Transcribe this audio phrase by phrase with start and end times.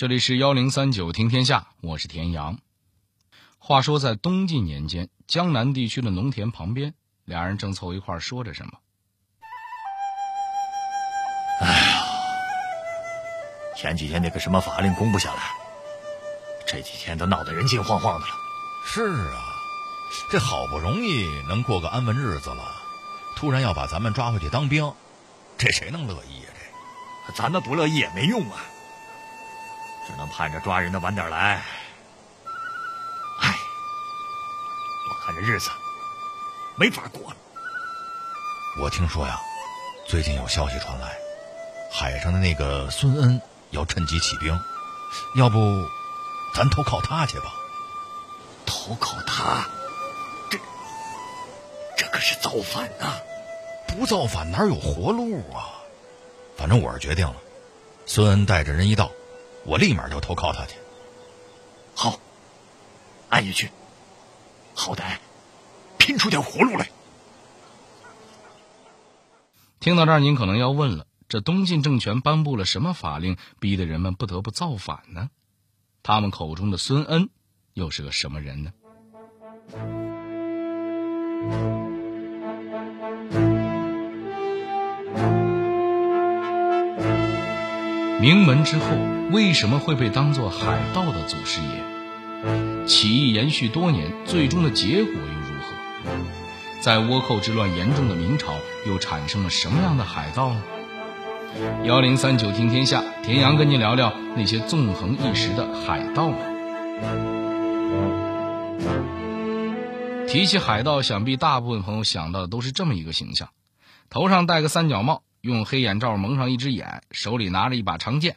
[0.00, 2.58] 这里是幺零三九听天下，我是田阳。
[3.58, 6.94] 话说在东晋年间，江南地区的农田旁边，
[7.26, 8.72] 俩人正凑一块说着什么。
[11.60, 12.02] 哎呀，
[13.76, 15.42] 前几天那个什么法令公布下来，
[16.66, 18.34] 这几天都闹得人心惶惶的了。
[18.86, 19.02] 是
[19.34, 19.36] 啊，
[20.30, 22.72] 这好不容易能过个安稳日子了，
[23.36, 24.94] 突然要把咱们抓回去当兵，
[25.58, 26.48] 这谁能乐意呀？
[27.26, 28.64] 这，咱们不乐意也没用啊。
[30.10, 31.62] 只能盼着抓人的晚点来。
[33.40, 33.54] 唉，
[35.08, 35.70] 我看这日子
[36.76, 37.36] 没法过了。
[38.80, 39.40] 我听说呀，
[40.08, 41.16] 最近有消息传来，
[41.92, 44.58] 海上的那个孙恩要趁机起兵，
[45.36, 45.86] 要不
[46.54, 47.52] 咱投靠他去吧？
[48.66, 49.64] 投靠他？
[50.50, 50.58] 这
[51.96, 53.14] 这可是造反呐！
[53.86, 55.70] 不造反哪有活路啊？
[56.56, 57.36] 反正我是决定了，
[58.06, 59.10] 孙恩带着人一到。
[59.64, 60.76] 我立马就投靠他去。
[61.94, 62.18] 好，
[63.28, 63.70] 俺也去。
[64.74, 65.18] 好歹
[65.98, 66.90] 拼出点活路来。
[69.78, 75.30] 听到这儿，您可能要问了：这东晋政权颁布了什么法令，逼得人们不得不造反呢？
[76.02, 77.28] 他们口中的孙恩
[77.74, 78.72] 又是个什么人呢？
[88.20, 88.84] 名门之后
[89.30, 92.86] 为什么会被当作海盗的祖师爷？
[92.86, 95.72] 起义延续多年，最终的结果又如何？
[96.82, 98.52] 在倭寇之乱严重的明朝，
[98.86, 100.62] 又产生了什么样的海盗呢？
[101.84, 106.38] 幺零三九听天下，田阳跟您聊聊那些纵横一时的海盗们。
[110.28, 113.48] 提起海盗，想必大部分朋友想到的都是这么一个形象：
[114.10, 115.22] 头上戴个三角帽。
[115.40, 118.36] 用黑眼罩蒙上一只眼，手里拿着一把长剑，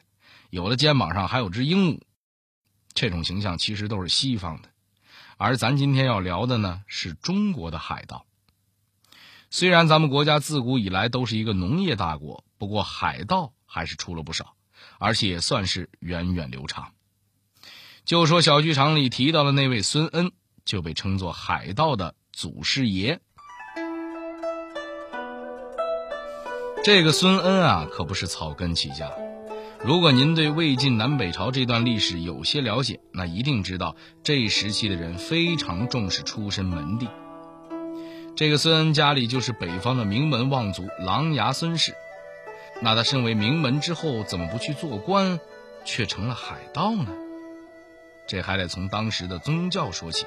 [0.49, 2.01] 有的肩膀上还有只鹦鹉。
[2.93, 4.69] 这种形象其实都是西方的，
[5.37, 8.25] 而咱今天要聊的呢是中国的海盗。
[9.49, 14.55] 虽然咱们国家自古以来都是一个农业大国，不过海盗还是出了不少，
[14.97, 16.93] 而且也算是源远流长。
[18.05, 20.31] 就说小剧场里提到的那位孙恩，
[20.65, 23.19] 就被称作海盗的祖师爷。
[26.83, 29.09] 这个孙恩啊，可不是草根起家。
[29.85, 37.07] 如果您对魏晋南北朝这段历史有些了解，那一定知道这时期的人非常重视出身门第。
[38.35, 41.93] 这个孙恩家里就是北方的名门望族琅琊孙氏。
[42.81, 45.39] 那他身为名门之后，怎么不去做官，
[45.85, 47.07] 却成了海盗呢？
[48.27, 50.25] 这还得从当时的宗教说起。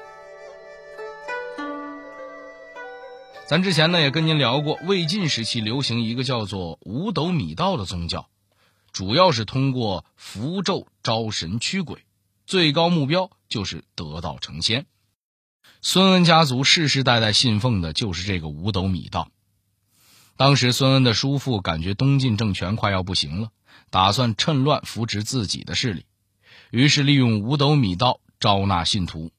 [3.47, 8.27] 咱之前呢也跟您聊过，魏晋时期流行一个叫做五斗米道的宗教，
[8.91, 12.03] 主要是通过符咒招神驱鬼，
[12.45, 14.85] 最高目标就是得道成仙。
[15.81, 19.31] 孙恩家族世世代代信奉的就是这个五斗米道。
[20.35, 23.51] 当时孙恩的叔父感觉东晋政权快要不行了，
[23.89, 26.05] 打算趁乱扶植自己的势力，
[26.69, 29.31] 于是利用五斗米道招纳信徒。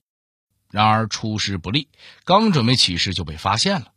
[0.70, 1.88] 然而出师不利，
[2.24, 3.92] 刚准备起事就被发现了。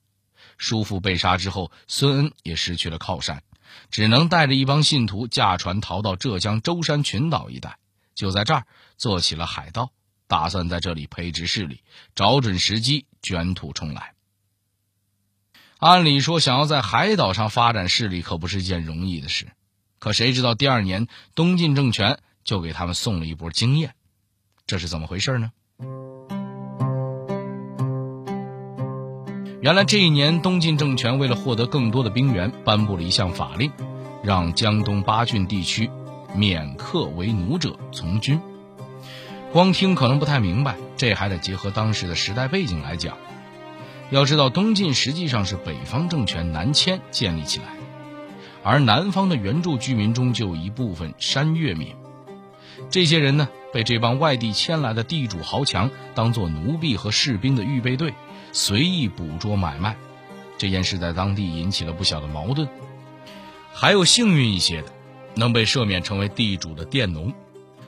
[0.62, 3.42] 叔父被杀之后，孙恩也失去了靠山，
[3.90, 7.80] 只能带着一帮信徒驾船逃到浙江舟山群岛一带，
[8.14, 9.92] 就在这儿做起了海盗，
[10.28, 11.82] 打算在这里培植势力，
[12.14, 14.14] 找准时机卷土重来。
[15.80, 19.52] 按理说，想要在海岛上发展势力可不是一件容易的事，
[19.98, 23.96] 可谁知道第二年东晋政权就给他们送了一波经验，
[24.68, 25.52] 这是怎么回事呢？
[29.62, 33.72] 原来这一年，东晋政权为了获得更多的兵源，颁布了一项法令，
[34.24, 35.88] 让江东八郡地区
[36.34, 38.42] 免客为奴者从军。
[39.52, 43.16] 光听可能不太明白，这还得结合当时的时代背景来讲。
[44.10, 47.66] 要知道，东晋实际上是北方政权南迁建立起来，
[48.64, 51.90] 而南方的原住居民中就有一部分山越民。
[52.90, 58.16] 这些人呢，被这帮外地迁来的地主豪强当做奴婢和士兵的预备队。
[58.52, 59.96] 随意捕捉买卖，
[60.58, 62.68] 这件事在当地引起了不小的矛盾。
[63.74, 64.90] 还有幸运一些的，
[65.36, 67.34] 能被赦免成为地主的佃农，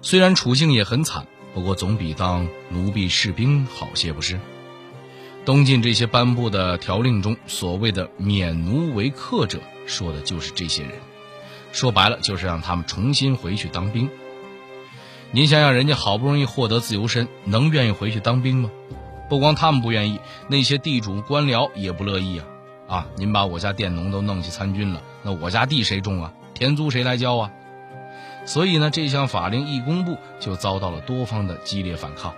[0.01, 4.39] 虽然处境也很惨，不过总比当奴婢士兵好些，不是？
[5.45, 10.94] 东晋这些颁布的条令中，所谓的免奴为客者，说的就是这些人。
[11.74, 14.10] 说白了，就是让他们重新回去当兵。
[15.31, 18.71] 您想想，人家好不容易获得自由身，能愿意回去当兵吗？
[19.34, 22.46] 不光他们不愿意，那些地主官僚也不乐意啊！
[22.88, 26.32] 啊，您把我家佃农都弄去参军了，那我家地谁种啊？
[26.54, 27.52] 田租谁来交啊？
[28.46, 32.32] 所以呢，这项法令一公布，就遭到了多方的激烈反抗。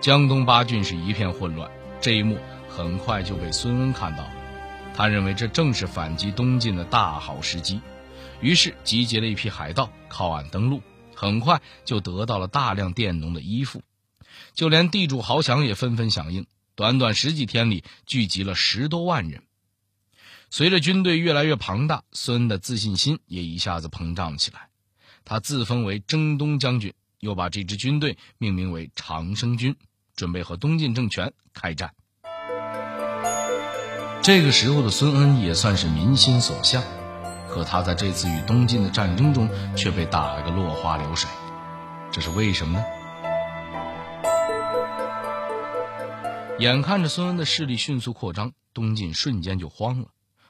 [0.00, 1.70] 江东八郡是一片混乱，
[2.00, 2.38] 这一幕
[2.70, 4.30] 很快就被孙恩看到了。
[4.94, 7.82] 他认为这正是反击东晋的大好时机，
[8.40, 10.80] 于是集结了一批海盗靠岸登陆，
[11.14, 13.82] 很快就得到了大量佃农的依附，
[14.54, 16.46] 就连地主豪强也纷纷响应。
[16.74, 19.42] 短短十几天里，聚集了十多万人。
[20.50, 24.68] 随着军队越来越庞大，孙恩的自信心也一下子膨胀了起来。
[25.24, 29.74] 他自封为征东将军，又把这支军队命名为长生军，
[30.14, 31.94] 准备和东晋政权开战。
[34.22, 36.82] 这个时候的孙恩也算是民心所向，
[37.48, 41.30] 可他在这次与东晋的战争中却被打了个落花流水，
[42.12, 42.84] 这是为什么呢？
[46.58, 50.08] 眼看着孙恩的势力迅速扩张，东晋瞬间就慌了，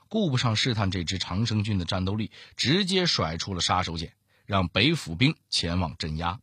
[0.09, 4.13] 顾不上试探这支长生军的战斗力，直接甩出了杀手锏。
[4.45, 6.39] 让北府兵前往镇压，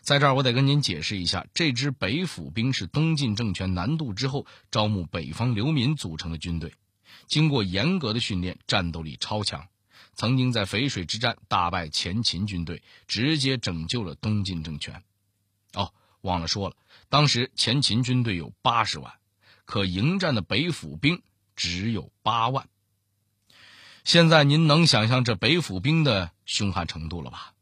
[0.00, 6.72] 在这儿我得跟您解释一下，这支北府兵是东晋政权南渡之后招募北方流民组成的军队，
[7.26, 9.68] 经过严格的训练，战斗力超强，
[10.14, 15.02] 曾经在淝水之战大败前秦军队，直接拯救了东晋政权。
[15.74, 15.92] 哦，
[16.22, 16.76] 忘了说了，
[17.12, 19.12] 当时前秦军队有八十万，
[19.66, 21.20] 可迎战的北府兵
[21.54, 22.70] 只有八万。
[24.02, 27.52] 现在您能想象这北府兵的凶悍程度了吧？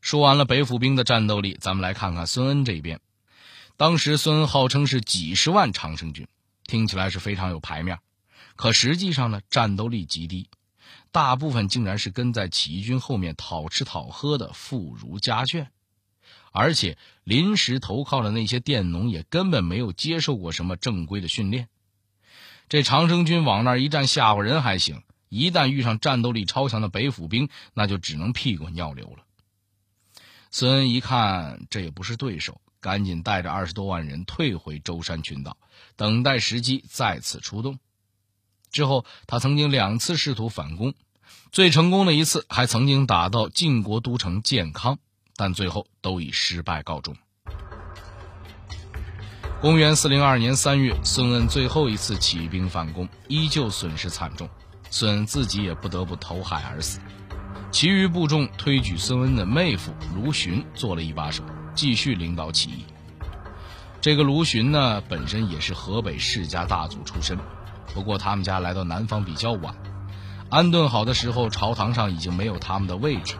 [0.00, 3.00] 说完了北府兵的战斗力，咱们来看看孙恩这边。
[3.76, 6.28] 当时孙恩号称是几十万长生军，
[6.68, 7.98] 听起来是非常有牌面，
[8.54, 10.48] 可实际上呢，战斗力极低，
[11.10, 15.66] 大部分竟然是跟在起义军后面讨吃讨喝的妇孺家眷，
[16.56, 21.68] 而且临时投靠的那些佃农也根本没有接受过什么正规的训练。
[22.70, 25.02] 这长生军往那儿一站吓唬人还行。
[25.28, 29.24] 一旦遇上战斗力超强的北府兵，那就只能屁滚尿流了。
[30.50, 35.58] 孙恩一看这也不是对手，赶紧带着二十多万人退回舟山群岛，
[35.96, 37.78] 等待时机再次出动。
[38.70, 40.94] 之后，他曾经两次试图反攻，
[41.52, 44.98] 最成功的一次还曾经打到晋国都城建康，
[45.36, 47.14] 但最后都以失败告终。
[49.60, 54.48] 公元四零二年三月，孙恩最后一次起兵反攻，依旧损失惨重。
[54.90, 57.00] 孙恩自己也不得不投海而死，
[57.70, 61.42] 其余部众推举孙恩的妹夫卢循做了一把手，
[61.74, 62.84] 继续领导起义。
[64.00, 67.36] 这个卢循呢，本身也是河北世家大族出身，
[67.92, 69.74] 不过他们家来到南方比较晚，
[70.50, 73.34] 安顿好的时候，朝堂上已经没有他们的位置，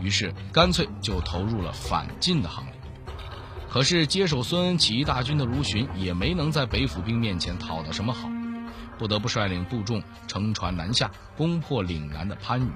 [0.00, 2.74] 于是干脆就投入了反晋的行列。
[3.68, 8.28] 可是接手孙恩起义大军的卢循，也没能在北府兵面前讨到什么好。
[8.98, 12.72] 不得不率领部众乘船南下，攻破岭南的番禺，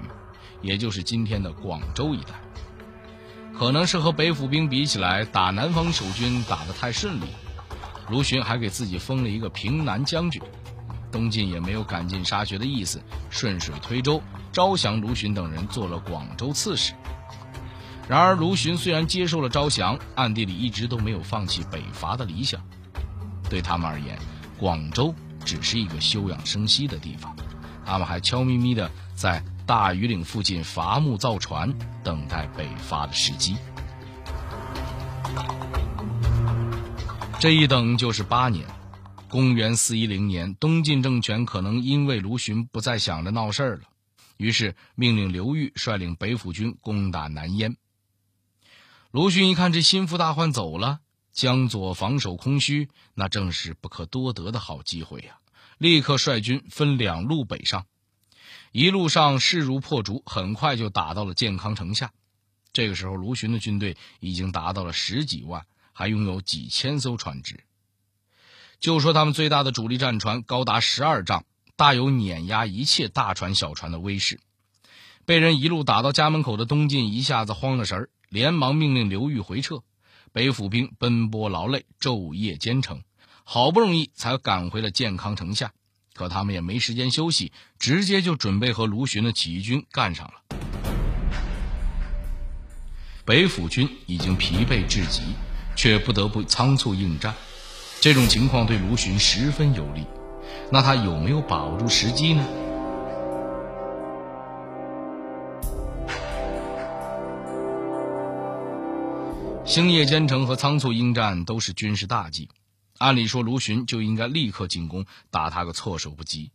[0.61, 2.35] 也就是今天的广州一带。
[3.59, 7.25] 可能是和北府兵比起来，打南方守军打得太顺利，
[8.11, 10.43] 卢循还给自己封了一个平南将军。
[11.11, 14.23] 东晋也没有赶尽杀绝的意思，顺水推舟，
[14.53, 16.93] 招降卢循等人做了广州刺史。
[18.09, 22.61] 然而，卢循虽然接受了招降，暗地里一直都没有放弃北伐的理想。
[23.49, 24.19] 对他们而言，
[24.59, 25.15] 广州。
[25.43, 27.35] 只是一个休养生息的地方，
[27.87, 31.73] 他们还悄咪咪的在大庾岭附近伐木造船，
[32.05, 33.57] 等待北伐的时机。
[37.39, 38.67] 这一等就是八年。
[39.31, 43.85] 公元四一零年，东晋政权可能因为卢循不再想着闹事儿了，
[44.37, 47.77] 于是命令刘裕率领北府军攻打南燕。
[49.13, 50.99] 卢循一看这心腹大患走了。
[51.33, 55.39] 江左防守空虚，那正是不可多得的好机会呀！
[55.79, 57.87] 立刻率军分两路北上，
[58.73, 62.11] 一路上势如破竹，很快就打到了建康城下。
[62.73, 67.63] 这个时候，卢循的军队已经达到了十几万，还拥有几千艘船只。
[68.81, 71.45] 就说他们最大的主力战船高达十二丈，
[71.77, 74.41] 大有碾压一切大船小船的威势。
[75.27, 79.83] 被人一路打到家门口的东晋一下子慌了神儿，连忙命令刘裕回撤。
[80.33, 83.03] 北府兵奔波劳累，昼夜兼程，
[83.45, 85.73] 好不容易才赶回了健康城下。
[86.15, 90.57] 可他们也没时间休息，直接就准备和卢循的起义军干上了。
[93.27, 95.23] 北府军已经疲惫至极，
[95.77, 97.35] 却不得不仓促应战。
[98.01, 100.07] 这种情况对卢循十分有利，
[100.73, 102.43] 那他有没有把握住时机呢？
[109.67, 112.49] 星夜兼程和仓促应战都是军事大忌，
[112.97, 116.53] 按理说卢循就应该立刻进攻，打他个措手不及。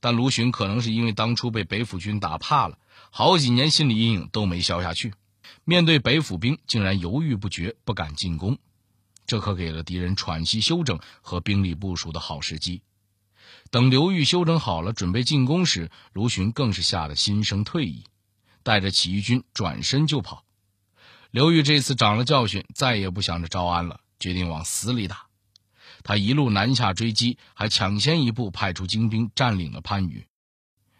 [0.00, 2.76] 但卢循可能是因为当初被北府军打怕了，
[3.10, 5.14] 好几年心理阴影都没消下去，
[5.64, 8.58] 面对北府兵竟然犹豫不决，不敢进攻，
[9.26, 12.82] 这可给了敌人喘息休整和兵力部署的好时机。
[13.70, 18.04] 等刘裕休整好了，准备进攻时，卢循更是吓得心生退意，
[18.62, 20.44] 带着起义军转身就跑。
[21.30, 25.26] 刘裕这次长了教训，再也不想着招安了，决定往死里打。
[26.04, 30.26] 他一路南下追击，还抢先一步派出精兵占领了番禺。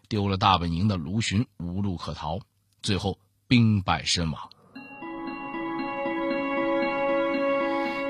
[0.09, 2.41] 丢了大本营的卢循无路可逃，
[2.83, 4.51] 最后兵败身亡。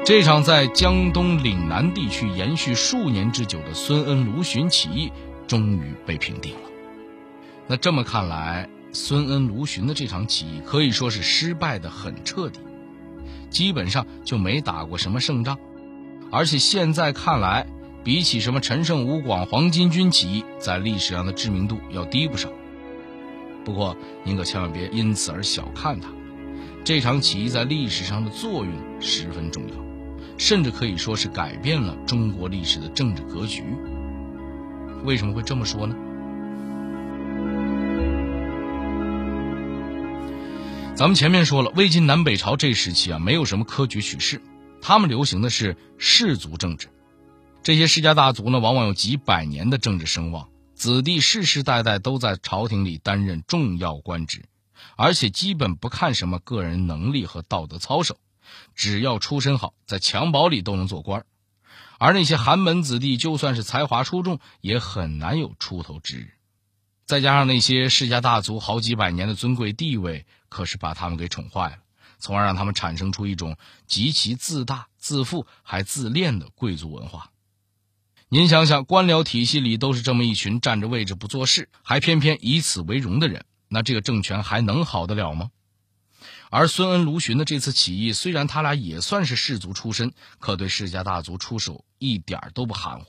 [0.06, 5.10] 这场在江东岭南地区延续数年之久的孙恩卢循起义，
[5.48, 6.60] 终于被平定了。
[7.66, 12.60] 那这么看来，孙恩卢循的这场起义可以说是失败的很彻底，
[13.50, 15.58] 基本上就没打过什么胜仗。
[16.30, 17.66] 而且现在看来，
[18.04, 22.48] 比起什么陈胜吴广黄巾军起义，在历史上的知名度要低不少。
[23.64, 26.10] 不过您可千万别因此而小看它，
[26.84, 29.85] 这场起义在历史上的作用十分重要。
[30.38, 33.62] 甚至可以说是改变了中国历史的政治格局。
[35.04, 35.94] 为什么会这么说呢？
[40.94, 44.40] 咱们前面说了，魏晋南北朝这时期啊，没有什么科举取士，
[44.80, 46.88] 他们流行的是士族政治。
[47.62, 54.46] 这些世家大族呢，往往有几百年的政治声望，子弟世世代代都在朝廷里担任重要官职，
[54.96, 58.16] 而且基本不看什么个人能力和道德操守。
[58.74, 61.24] 只要出身好，在襁褓里都能做官
[61.98, 66.32] 而那些寒门子弟，就算是才华出众，也很难有出头之日。
[67.06, 71.78] 再加上那些世家大族好几百年的尊贵地位，可是把他们给宠坏了，
[72.18, 77.30] 从而让他们产生出一种极其自大、自负还自恋的贵族文化。
[78.28, 85.50] 您想想，官僚体系里都是这么一群占着位置不做事，还偏偏以此为荣的人，那这个政权还能好得了吗？
[86.50, 93.06] 而孙恩、卢循的这次起义，虽然他俩也算是士族出身，可对世家大族出手一点都不含糊。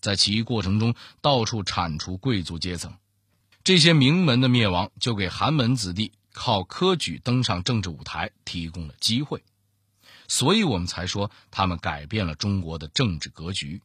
[0.00, 2.94] 在起义过程中，到处铲除贵族阶层，
[3.64, 9.42] 这些名门的灭亡，就给寒门子弟靠科举登上政治舞台提供了机会。
[10.28, 13.82] 所以我们才说他们改变了中国的政治格局。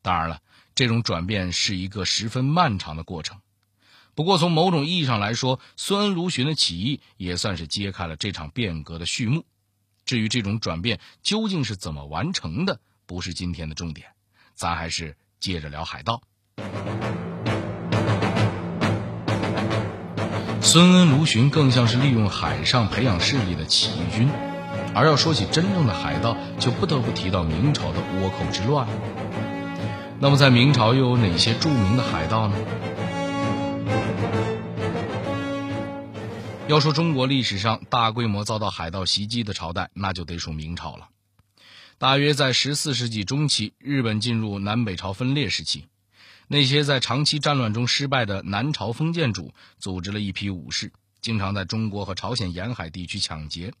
[0.00, 0.40] 当然了，
[0.74, 3.40] 这种转变是一个十分漫长的过程。
[4.14, 9.44] 不过，从某种意义上来说，孙恩卢循的起义也算是揭开了这场变革的序幕。
[10.04, 14.08] 至于这种转变究竟是怎么完成的，不是今天的重点，
[14.54, 16.20] 咱还是接着聊海盗。
[20.60, 24.28] 孙恩卢循更像是利用海上培养势力的起义军，
[24.94, 28.86] 而要说起真正的海盗，就不得不提到明朝的倭寇之乱。
[30.18, 32.56] 那么，在明朝又有哪些著名的海盗呢？
[36.72, 41.10] 要说中国历史上大规模遭到海盗袭击的朝代，那就得数明朝了。
[41.98, 45.84] 大约在十四世纪中期，日本进入南北朝分裂时期，
[46.48, 53.74] 那些在长期战乱中失败的南朝封建主组织了一批武士，经常在中国和朝鲜沿海地区抢劫。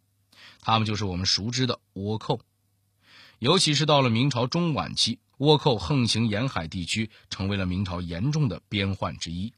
[0.60, 2.40] 他们就是我们熟知的倭寇。
[3.38, 9.54] 尤其是到了明朝中晚期，倭寇横行沿海地区，成为了明朝严重的边患之一。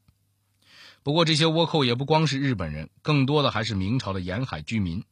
[1.04, 5.04] 不过，这些倭寇也不光是日本人，更多的还是明朝的沿海居民。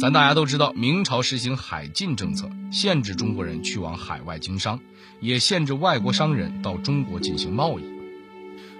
[0.00, 4.80] 咱大家都知道，明朝实行海禁政策，限制中国人去往海外经商，
[5.20, 7.84] 也限制外国商人到中国进行贸易。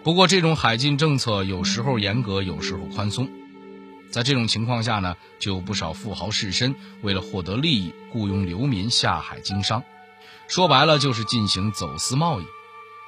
[0.03, 3.29] 不过，这种海禁政策有时候严格，有时候宽松。
[4.11, 9.85] 在这种情况下呢，就有不少富豪士绅为了获得利益，雇佣流民下海经商，
[10.49, 12.45] 说白了就是进行走私贸易。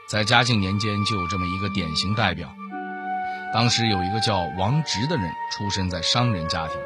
[0.08, 2.48] 在嘉靖年间，就有这么一个典型代表。
[3.52, 6.78] 当时有一个叫王直的人，出身在商人家庭，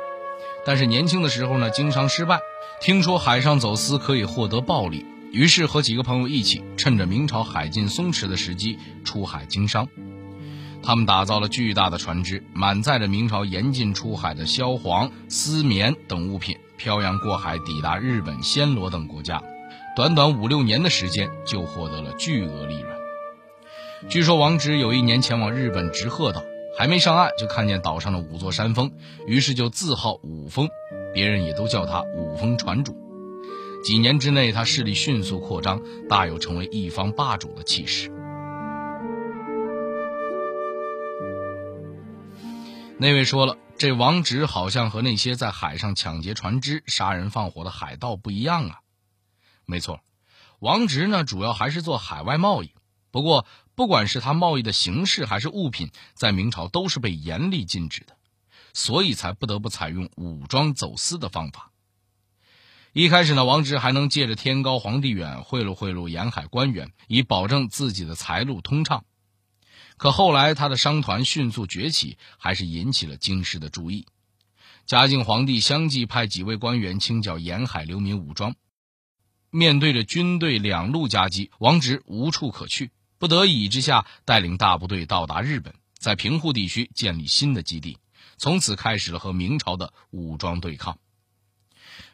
[0.67, 2.41] 但是年轻的时候呢，经商失败，
[2.81, 9.87] 听说海上走私可以获得暴利，于是和几个朋友一起，趁着明朝海禁松弛的时机出海经商。
[10.83, 19.41] 他们打造了巨大的船只，满载着明朝严禁出海的硝黄、丝棉等物品，漂洋过海，抵达日本、暹罗等国家。
[19.95, 23.02] 短短五六年的时间，就获得了巨额利润。
[24.09, 26.43] 据说王直有一年前往日本直鹤岛，
[26.77, 28.93] 还没上岸就看见岛上的五座山峰，
[29.27, 30.69] 于是就自号五峰，
[31.15, 32.97] 别人也都叫他五峰船主。
[33.85, 38.11] 几年之内，他势力迅速扩张，大有成为一方霸主的气势。
[42.99, 48.81] 那位说了，这王直好像和那些在海上抢劫船只、杀人放火的海盗不一样啊。
[49.65, 50.01] 没错。
[50.59, 52.73] 王直呢，主要还是做海外贸易。
[53.11, 53.45] 不过，
[53.75, 58.17] 不管是他贸易的形式还是物品，在明朝都是被严厉禁止的，
[58.75, 61.71] 所以才不得不采用武装走私的方法。
[62.93, 69.07] 一开始呢，王直还能借着天高皇帝远贿赂贿赂沿海官员，以保证自己的财路通畅。
[69.97, 74.07] 可后来，他的商团迅速崛起，还是引起了京师的注意。
[74.85, 78.55] 嘉靖皇帝相继派几位官员清剿沿海流民武装。
[79.49, 82.91] 面对着军队两路夹击，王直无处可去。
[83.23, 87.99] 不得已之下，带领大部队到达日本，在平户地区建立新的基地，
[88.37, 90.99] 从此开始了和明朝的武装对抗。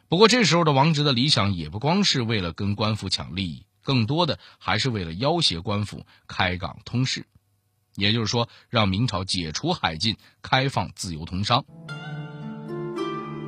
[0.07, 7.25] 不过，这时候的王直的理想也不光是为了跟官府抢利益，更多的还是为了要挟官府开港通市，
[7.95, 11.65] 也就是说，让明朝解除海禁，开放自由通商。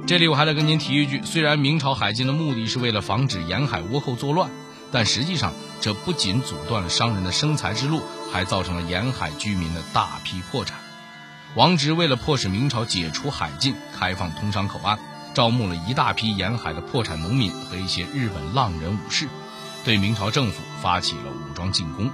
[0.07, 4.49] 这里我还得跟您提一句：虽然明朝海禁的目的是为了防止沿海倭寇作乱。
[4.91, 10.77] 但实际上，这不仅阻断了商人的生财之路，还造成了沿海居民的大批破产。
[11.55, 14.99] 王直为了迫使明朝解除海禁、开放通商口岸，
[15.33, 19.27] 招募了一大批沿海的破产农民和一些日本浪人武士，
[19.83, 22.09] 对明朝政府发起了武装进攻。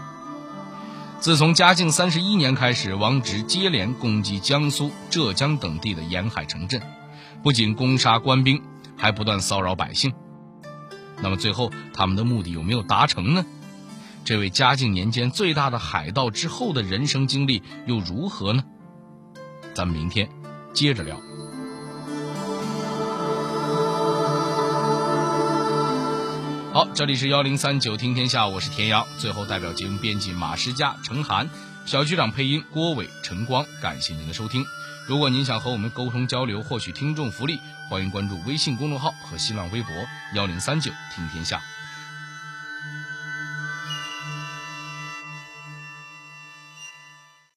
[1.19, 6.79] 自从嘉靖三十一年开始，王直接连攻击江苏、浙江等地的沿海城镇，
[7.41, 8.61] 不仅攻杀官兵，
[8.95, 10.13] 还不断骚扰百姓。
[11.21, 13.45] 那么最后，他们的目的有没有达成呢？
[14.23, 18.63] 这位嘉靖年间最大的海盗之后的人生经历又如何呢？
[19.73, 20.29] 咱们明天
[20.73, 21.15] 接着聊。
[26.73, 29.07] 好，这里是幺零三九听天下，我是田阳。
[29.17, 31.49] 最后，代表节目编辑马诗佳、程涵，
[31.85, 34.63] 小局长配音郭伟、陈光，感谢您的收听。
[35.07, 39.89] 如果您想和我们沟通交流，获取听众福利，欢迎关注微信公众号和新浪微博
[40.33, 41.61] 幺零三九听天下。